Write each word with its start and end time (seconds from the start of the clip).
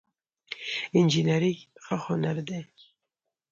انجينري 0.97 1.53
ښه 1.83 1.95
هنر 2.05 2.37
دی 2.47 2.61